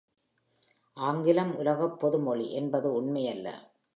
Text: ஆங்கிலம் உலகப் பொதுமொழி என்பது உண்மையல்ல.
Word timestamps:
ஆங்கிலம் 0.97 1.55
உலகப் 1.55 1.99
பொதுமொழி 1.99 2.51
என்பது 2.51 3.01
உண்மையல்ல. 3.01 3.47